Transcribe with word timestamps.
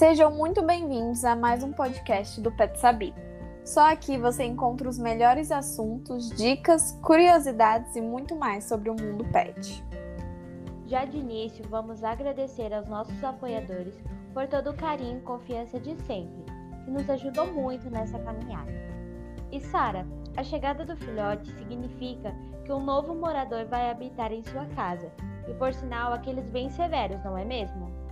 Sejam 0.00 0.30
muito 0.30 0.62
bem-vindos 0.62 1.26
a 1.26 1.36
mais 1.36 1.62
um 1.62 1.74
podcast 1.74 2.40
do 2.40 2.50
Pet 2.50 2.80
Sabido. 2.80 3.20
Só 3.62 3.92
aqui 3.92 4.16
você 4.16 4.44
encontra 4.44 4.88
os 4.88 4.98
melhores 4.98 5.52
assuntos, 5.52 6.30
dicas, 6.30 6.98
curiosidades 7.02 7.94
e 7.94 8.00
muito 8.00 8.34
mais 8.34 8.64
sobre 8.64 8.88
o 8.88 8.94
mundo 8.94 9.26
pet. 9.30 9.84
Já 10.86 11.04
de 11.04 11.18
início, 11.18 11.62
vamos 11.68 12.02
agradecer 12.02 12.72
aos 12.72 12.88
nossos 12.88 13.22
apoiadores 13.22 13.94
por 14.32 14.46
todo 14.46 14.70
o 14.70 14.74
carinho 14.74 15.18
e 15.18 15.20
confiança 15.20 15.78
de 15.78 15.94
sempre, 16.06 16.46
que 16.82 16.90
nos 16.90 17.10
ajudou 17.10 17.52
muito 17.52 17.90
nessa 17.90 18.18
caminhada. 18.20 18.72
E 19.52 19.60
Sara, 19.60 20.06
a 20.34 20.42
chegada 20.42 20.82
do 20.82 20.96
filhote 20.96 21.52
significa 21.58 22.34
que 22.64 22.72
um 22.72 22.82
novo 22.82 23.14
morador 23.14 23.66
vai 23.66 23.90
habitar 23.90 24.32
em 24.32 24.42
sua 24.44 24.64
casa, 24.64 25.12
e 25.46 25.52
por 25.52 25.74
sinal 25.74 26.14
aqueles 26.14 26.48
bem 26.48 26.70
severos, 26.70 27.22
não 27.22 27.36
é 27.36 27.44
mesmo? 27.44 28.09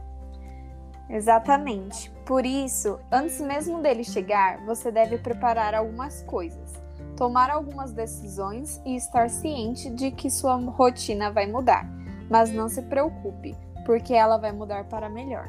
Exatamente. 1.08 2.10
Por 2.26 2.44
isso, 2.44 3.00
antes 3.10 3.40
mesmo 3.40 3.80
dele 3.80 4.04
chegar, 4.04 4.64
você 4.66 4.92
deve 4.92 5.16
preparar 5.18 5.74
algumas 5.74 6.22
coisas, 6.22 6.74
tomar 7.16 7.50
algumas 7.50 7.92
decisões 7.92 8.80
e 8.84 8.94
estar 8.94 9.30
ciente 9.30 9.88
de 9.90 10.10
que 10.10 10.30
sua 10.30 10.56
rotina 10.56 11.30
vai 11.30 11.46
mudar. 11.46 11.88
Mas 12.28 12.52
não 12.52 12.68
se 12.68 12.82
preocupe, 12.82 13.56
porque 13.86 14.12
ela 14.12 14.36
vai 14.36 14.52
mudar 14.52 14.84
para 14.84 15.08
melhor. 15.08 15.48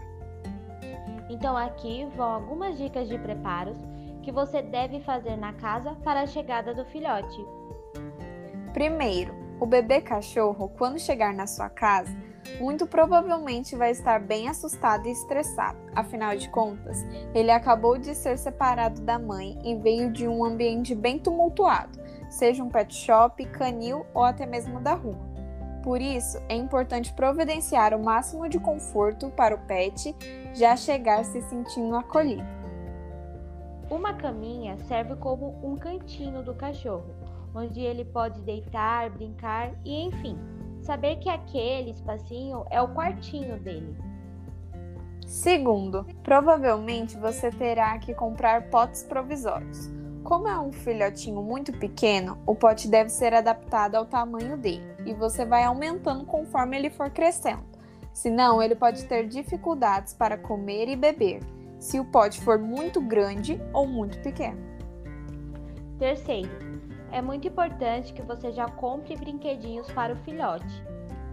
Então, 1.29 1.57
aqui 1.57 2.07
vão 2.15 2.31
algumas 2.31 2.77
dicas 2.77 3.07
de 3.09 3.17
preparos 3.17 3.77
que 4.23 4.31
você 4.31 4.61
deve 4.61 5.01
fazer 5.01 5.35
na 5.35 5.53
casa 5.53 5.95
para 6.03 6.21
a 6.21 6.27
chegada 6.27 6.73
do 6.73 6.85
filhote. 6.85 7.45
Primeiro, 8.73 9.33
o 9.59 9.65
bebê 9.65 9.99
cachorro, 9.99 10.71
quando 10.77 10.97
chegar 10.99 11.33
na 11.33 11.45
sua 11.45 11.69
casa, 11.69 12.15
muito 12.59 12.85
provavelmente 12.87 13.75
vai 13.75 13.91
estar 13.91 14.19
bem 14.19 14.47
assustado 14.47 15.07
e 15.07 15.11
estressado. 15.11 15.77
Afinal 15.95 16.35
de 16.35 16.49
contas, 16.49 17.05
ele 17.33 17.51
acabou 17.51 17.97
de 17.97 18.15
ser 18.15 18.37
separado 18.37 19.01
da 19.01 19.17
mãe 19.17 19.57
e 19.63 19.75
veio 19.75 20.11
de 20.11 20.27
um 20.27 20.43
ambiente 20.43 20.93
bem 20.93 21.19
tumultuado, 21.19 21.99
seja 22.29 22.63
um 22.63 22.69
pet 22.69 22.93
shop, 22.93 23.43
canil 23.45 24.05
ou 24.13 24.23
até 24.23 24.45
mesmo 24.45 24.79
da 24.79 24.93
rua. 24.93 25.29
Por 25.83 26.01
isso, 26.01 26.37
é 26.49 26.55
importante 26.55 27.13
providenciar 27.13 27.93
o 27.93 28.03
máximo 28.03 28.49
de 28.49 28.59
conforto 28.59 29.29
para 29.31 29.55
o 29.55 29.59
pet 29.59 30.15
já 30.53 30.75
chegar 30.75 31.23
se 31.23 31.41
sentindo 31.43 31.95
acolhido. 31.95 32.59
Uma 33.89 34.13
caminha 34.13 34.77
serve 34.87 35.15
como 35.15 35.55
um 35.63 35.75
cantinho 35.75 36.43
do 36.43 36.53
cachorro, 36.53 37.15
onde 37.55 37.79
ele 37.79 38.05
pode 38.05 38.39
deitar, 38.41 39.09
brincar 39.09 39.71
e, 39.83 40.05
enfim, 40.05 40.37
saber 40.81 41.17
que 41.17 41.29
aquele 41.29 41.91
espacinho 41.91 42.65
é 42.69 42.81
o 42.81 42.89
quartinho 42.89 43.59
dele. 43.59 43.95
Segundo, 45.25 46.05
provavelmente 46.23 47.15
você 47.17 47.51
terá 47.51 47.97
que 47.99 48.15
comprar 48.15 48.69
potes 48.69 49.03
provisórios. 49.03 49.89
Como 50.23 50.47
é 50.47 50.59
um 50.59 50.71
filhotinho 50.71 51.41
muito 51.41 51.71
pequeno, 51.71 52.37
o 52.45 52.55
pote 52.55 52.87
deve 52.87 53.09
ser 53.09 53.33
adaptado 53.33 53.95
ao 53.95 54.05
tamanho 54.05 54.57
dele 54.57 54.83
e 55.05 55.13
você 55.13 55.45
vai 55.45 55.63
aumentando 55.63 56.25
conforme 56.25 56.77
ele 56.77 56.89
for 56.89 57.09
crescendo. 57.09 57.63
Senão, 58.11 58.61
ele 58.61 58.75
pode 58.75 59.05
ter 59.05 59.27
dificuldades 59.27 60.13
para 60.13 60.37
comer 60.37 60.89
e 60.89 60.95
beber, 60.95 61.41
se 61.79 61.99
o 61.99 62.05
pote 62.05 62.41
for 62.41 62.59
muito 62.59 62.99
grande 62.99 63.61
ou 63.71 63.87
muito 63.87 64.19
pequeno. 64.21 64.59
Terceiro, 65.97 66.68
é 67.11 67.21
muito 67.21 67.47
importante 67.47 68.13
que 68.13 68.21
você 68.21 68.51
já 68.51 68.67
compre 68.67 69.15
brinquedinhos 69.15 69.91
para 69.91 70.13
o 70.13 70.17
filhote. 70.17 70.83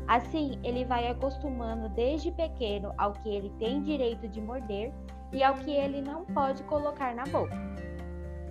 Assim, 0.08 0.58
ele 0.62 0.84
vai 0.84 1.08
acostumando 1.08 1.88
desde 1.88 2.30
pequeno 2.30 2.92
ao 2.96 3.12
que 3.12 3.28
ele 3.28 3.50
tem 3.58 3.82
direito 3.82 4.28
de 4.28 4.41
morder 4.41 4.92
e 5.32 5.42
ao 5.42 5.54
que 5.54 5.70
ele 5.70 6.00
não 6.00 6.24
pode 6.24 6.62
colocar 6.64 7.14
na 7.14 7.24
boca. 7.24 7.56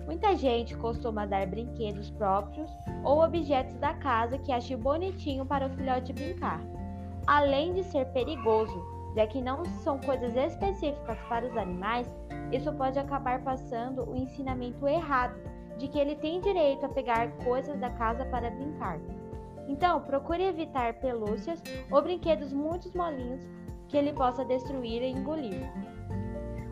Muita 0.04 0.36
gente 0.36 0.76
costuma 0.76 1.26
dar 1.26 1.46
brinquedos 1.46 2.10
próprios 2.10 2.70
ou 3.02 3.24
objetos 3.24 3.74
da 3.78 3.94
casa 3.94 4.38
que 4.38 4.52
ache 4.52 4.76
bonitinho 4.76 5.44
para 5.44 5.66
o 5.66 5.70
filhote 5.70 6.12
brincar. 6.12 6.60
Além 7.26 7.72
de 7.72 7.82
ser 7.82 8.04
perigoso, 8.12 8.84
já 9.16 9.26
que 9.26 9.40
não 9.40 9.64
são 9.82 9.98
coisas 9.98 10.36
específicas 10.36 11.18
para 11.28 11.46
os 11.46 11.56
animais, 11.56 12.06
isso 12.52 12.72
pode 12.74 12.98
acabar 12.98 13.42
passando 13.42 14.08
o 14.08 14.14
ensinamento 14.14 14.86
errado 14.86 15.55
de 15.78 15.88
que 15.88 15.98
ele 15.98 16.16
tem 16.16 16.40
direito 16.40 16.86
a 16.86 16.88
pegar 16.88 17.30
coisas 17.44 17.78
da 17.78 17.90
casa 17.90 18.24
para 18.26 18.50
brincar. 18.50 18.98
Então, 19.68 20.00
procure 20.00 20.44
evitar 20.44 20.94
pelúcias 20.94 21.62
ou 21.90 22.00
brinquedos 22.02 22.52
muito 22.52 22.96
molinhos 22.96 23.44
que 23.88 23.96
ele 23.96 24.12
possa 24.12 24.44
destruir 24.44 25.02
e 25.02 25.10
engolir. 25.10 25.70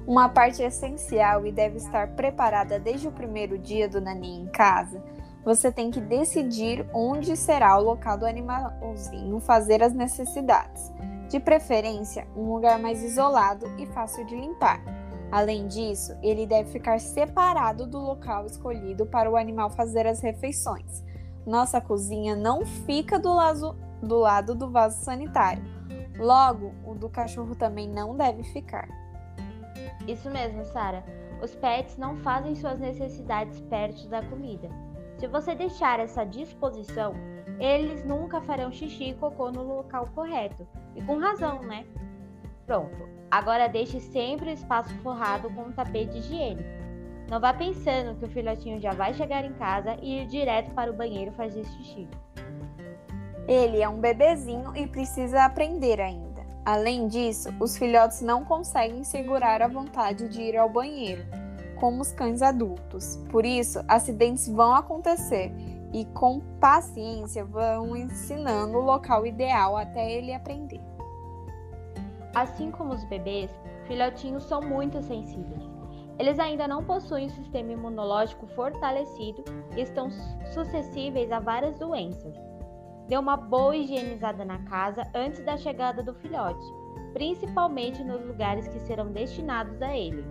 Uma 0.06 0.28
parte 0.28 0.62
essencial 0.62 1.47
e 1.47 1.53
deve 1.53 1.78
estar 1.78 2.09
preparada 2.15 2.78
desde 2.78 3.09
o 3.09 3.12
primeiro 3.12 3.59
dia 3.59 3.88
do 3.88 4.00
naninho 4.00 4.44
em 4.44 4.48
casa. 4.48 5.03
Você 5.44 5.72
tem 5.72 5.91
que 5.91 6.00
decidir 6.00 6.86
onde 6.92 7.36
será 7.36 7.78
o 7.78 7.82
local 7.82 8.19
do 8.19 8.26
animalzinho 8.26 9.41
fazer 9.41 9.82
as 9.82 9.92
necessidades. 9.92 10.92
De 11.28 11.41
preferência, 11.41 12.26
um 12.36 12.53
lugar 12.53 12.78
mais 12.78 13.03
isolado 13.03 13.66
e 13.78 13.86
fácil 13.86 14.25
de 14.25 14.36
limpar. 14.36 15.03
Além 15.34 15.67
disso, 15.67 16.17
ele 16.22 16.47
deve 16.47 16.71
ficar 16.71 17.00
separado 17.00 17.89
do 17.89 17.99
local 17.99 18.47
escolhido 18.47 19.05
para 19.05 19.28
o 19.28 19.37
animal 19.37 19.69
fazer 19.69 20.06
as 20.06 20.21
refeições. 20.21 21.03
Nossa 21.45 21.81
cozinha 21.81 22.37
não 22.37 22.65
fica 22.65 23.19
do 23.19 23.34
lado 23.34 23.77
do, 24.00 24.17
lado 24.17 24.55
do 24.55 24.71
vaso 24.71 25.05
sanitário. 25.05 25.65
Logo, 26.17 26.72
o 26.87 26.95
do 26.95 27.09
cachorro 27.09 27.56
também 27.56 27.89
não 27.89 28.17
deve 28.17 28.45
ficar. 28.45 28.89
Isso 30.06 30.31
mesmo, 30.31 30.65
Sara. 30.67 31.05
Os 31.43 31.53
pets 31.53 31.97
não 31.99 32.16
fazem 32.19 32.55
suas 32.55 32.78
necessidades 32.78 33.61
perto 33.62 34.06
da 34.06 34.22
comida. 34.22 34.69
Se 35.19 35.27
você 35.27 35.53
deixar 35.53 35.99
essa 35.99 36.22
disposição, 36.22 37.12
eles 37.59 38.05
nunca 38.05 38.41
farão 38.41 38.71
xixi 38.71 39.11
e 39.11 39.15
cocô 39.15 39.51
no 39.51 39.65
local 39.65 40.09
correto. 40.15 40.65
E 40.95 41.03
com 41.03 41.19
razão, 41.19 41.61
né? 41.62 41.84
Pronto. 42.66 43.08
Agora 43.30 43.69
deixe 43.69 44.00
sempre 44.00 44.50
o 44.50 44.52
espaço 44.52 44.94
forrado 45.02 45.50
com 45.50 45.62
um 45.62 45.72
tapete 45.72 46.19
higiênico. 46.19 46.69
Não 47.28 47.41
vá 47.41 47.52
pensando 47.52 48.19
que 48.19 48.26
o 48.26 48.30
filhotinho 48.30 48.80
já 48.80 48.92
vai 48.92 49.14
chegar 49.14 49.44
em 49.44 49.52
casa 49.54 49.97
e 50.00 50.20
ir 50.20 50.26
direto 50.26 50.70
para 50.72 50.91
o 50.91 50.94
banheiro 50.94 51.32
fazer 51.32 51.64
xixi. 51.64 52.08
Ele 53.48 53.82
é 53.82 53.88
um 53.88 54.00
bebezinho 54.00 54.74
e 54.76 54.86
precisa 54.86 55.44
aprender 55.44 56.00
ainda. 56.00 56.42
Além 56.64 57.08
disso, 57.08 57.53
os 57.60 57.76
filhotes 57.76 58.22
não 58.22 58.44
conseguem 58.44 59.04
segurar 59.04 59.60
a 59.60 59.69
vontade 59.69 60.28
de 60.28 60.41
ir 60.41 60.56
ao 60.56 60.70
banheiro, 60.70 61.22
como 61.78 62.00
os 62.00 62.12
cães 62.12 62.41
adultos. 62.41 63.19
Por 63.30 63.44
isso, 63.44 63.80
acidentes 63.86 64.48
vão 64.48 64.74
acontecer 64.74 65.53
e, 65.92 66.06
com 66.06 66.41
paciência, 66.58 67.44
vão 67.44 67.94
ensinando 67.94 68.78
o 68.78 68.84
local 68.84 69.26
ideal 69.26 69.76
até 69.76 70.10
ele 70.10 70.32
aprender. 70.32 70.94
Assim 72.34 72.71
como 72.71 72.93
os 72.93 73.05
bebês, 73.05 73.50
filhotinhos 73.87 74.45
são 74.45 74.61
muito 74.61 75.00
sensíveis. 75.03 75.62
Eles 76.19 76.39
ainda 76.39 76.67
não 76.67 76.84
possuem 76.84 77.27
um 77.27 77.31
sistema 77.31 77.72
imunológico 77.72 78.47
fortalecido 78.49 79.45
e 79.77 79.81
estão 79.81 80.09
suscetíveis 80.53 81.31
a 81.31 81.41
várias 81.41 81.78
doenças. 81.78 82.34
Dê 83.09 83.17
uma 83.17 83.37
boa 83.37 83.77
higienizada 83.77 84.45
na 84.45 84.59
casa 84.65 85.03
antes 85.15 85.45
da 85.45 85.56
chegada 85.56 86.03
do 86.03 86.15
filhote, 86.15 86.65
principalmente 87.12 88.03
nos 88.03 88.25
lugares 88.25 88.66
que 88.69 88.81
serão 88.81 89.12
destinados 89.12 89.81
a 89.83 89.97
ele. 89.97 90.25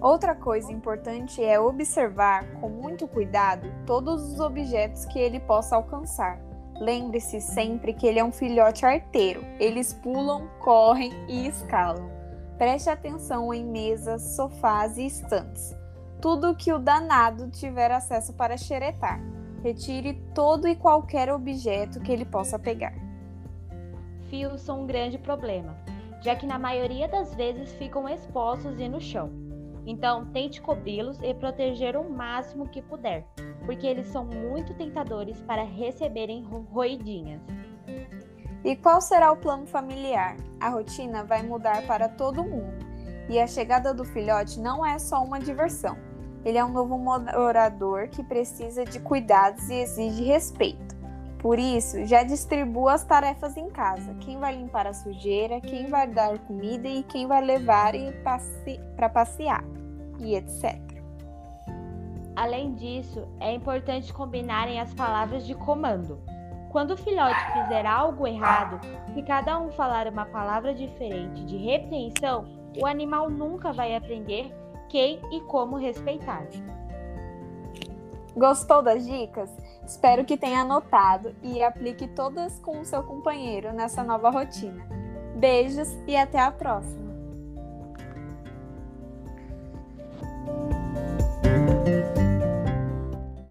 Outra 0.00 0.34
coisa 0.34 0.72
importante 0.72 1.44
é 1.44 1.60
observar 1.60 2.50
com 2.54 2.70
muito 2.70 3.06
cuidado 3.06 3.70
todos 3.86 4.32
os 4.32 4.40
objetos 4.40 5.04
que 5.04 5.18
ele 5.18 5.38
possa 5.40 5.76
alcançar. 5.76 6.49
Lembre-se 6.80 7.42
sempre 7.42 7.92
que 7.92 8.06
ele 8.06 8.18
é 8.18 8.24
um 8.24 8.32
filhote 8.32 8.86
arteiro. 8.86 9.44
Eles 9.58 9.92
pulam, 9.92 10.48
correm 10.60 11.12
e 11.28 11.46
escalam. 11.46 12.10
Preste 12.56 12.88
atenção 12.88 13.52
em 13.52 13.62
mesas, 13.62 14.34
sofás 14.34 14.96
e 14.96 15.04
estantes. 15.04 15.76
Tudo 16.22 16.56
que 16.56 16.72
o 16.72 16.78
danado 16.78 17.50
tiver 17.50 17.90
acesso 17.90 18.32
para 18.32 18.56
xeretar. 18.56 19.20
Retire 19.62 20.22
todo 20.34 20.66
e 20.66 20.74
qualquer 20.74 21.30
objeto 21.30 22.00
que 22.00 22.10
ele 22.10 22.24
possa 22.24 22.58
pegar. 22.58 22.94
Fios 24.30 24.62
são 24.62 24.82
um 24.82 24.86
grande 24.86 25.18
problema, 25.18 25.76
já 26.22 26.34
que 26.34 26.46
na 26.46 26.58
maioria 26.58 27.06
das 27.06 27.34
vezes 27.34 27.72
ficam 27.74 28.08
expostos 28.08 28.80
e 28.80 28.88
no 28.88 29.00
chão. 29.00 29.30
Então, 29.86 30.26
tente 30.26 30.62
cobri-los 30.62 31.18
e 31.22 31.34
proteger 31.34 31.96
o 31.96 32.08
máximo 32.08 32.68
que 32.68 32.80
puder, 32.80 33.26
porque 33.64 33.86
eles 33.86 34.06
são 34.08 34.24
muito 34.24 34.74
tentadores 34.74 35.40
para 35.42 35.62
receberem 35.62 36.44
roidinhas. 36.72 37.40
E 38.64 38.76
qual 38.76 39.00
será 39.00 39.32
o 39.32 39.36
plano 39.36 39.66
familiar? 39.66 40.36
A 40.60 40.68
rotina 40.68 41.24
vai 41.24 41.42
mudar 41.42 41.86
para 41.86 42.08
todo 42.08 42.44
mundo, 42.44 42.84
e 43.28 43.38
a 43.38 43.46
chegada 43.46 43.94
do 43.94 44.04
filhote 44.04 44.60
não 44.60 44.84
é 44.84 44.98
só 44.98 45.22
uma 45.22 45.38
diversão 45.38 45.96
ele 46.44 46.56
é 46.56 46.64
um 46.64 46.72
novo 46.72 46.96
morador 46.96 48.08
que 48.08 48.22
precisa 48.22 48.84
de 48.84 48.98
cuidados 48.98 49.68
e 49.68 49.74
exige 49.74 50.24
respeito. 50.24 50.98
Por 51.38 51.58
isso, 51.58 52.04
já 52.04 52.22
distribua 52.22 52.94
as 52.94 53.04
tarefas 53.04 53.56
em 53.56 53.68
casa. 53.70 54.14
Quem 54.20 54.38
vai 54.38 54.56
limpar 54.56 54.86
a 54.86 54.92
sujeira, 54.92 55.60
quem 55.60 55.86
vai 55.86 56.06
dar 56.06 56.38
comida 56.40 56.88
e 56.88 57.02
quem 57.02 57.26
vai 57.26 57.42
levar 57.42 57.92
para 58.96 59.08
passear, 59.08 59.64
e 60.18 60.34
etc. 60.34 60.89
Além 62.40 62.72
disso, 62.72 63.28
é 63.38 63.52
importante 63.52 64.14
combinarem 64.14 64.80
as 64.80 64.94
palavras 64.94 65.46
de 65.46 65.54
comando. 65.54 66.18
Quando 66.70 66.92
o 66.92 66.96
filhote 66.96 67.52
fizer 67.52 67.84
algo 67.84 68.26
errado, 68.26 68.80
se 69.12 69.22
cada 69.24 69.58
um 69.58 69.70
falar 69.72 70.08
uma 70.08 70.24
palavra 70.24 70.72
diferente 70.72 71.44
de 71.44 71.58
repreensão, 71.58 72.46
o 72.80 72.86
animal 72.86 73.28
nunca 73.28 73.74
vai 73.74 73.94
aprender 73.94 74.50
quem 74.88 75.20
e 75.30 75.42
como 75.42 75.76
respeitar. 75.76 76.46
Gostou 78.34 78.80
das 78.80 79.06
dicas? 79.06 79.54
Espero 79.84 80.24
que 80.24 80.38
tenha 80.38 80.62
anotado 80.62 81.34
e 81.42 81.62
aplique 81.62 82.08
todas 82.08 82.58
com 82.60 82.80
o 82.80 82.86
seu 82.86 83.02
companheiro 83.02 83.70
nessa 83.74 84.02
nova 84.02 84.30
rotina. 84.30 84.82
Beijos 85.36 85.94
e 86.06 86.16
até 86.16 86.40
a 86.40 86.50
próxima! 86.50 87.09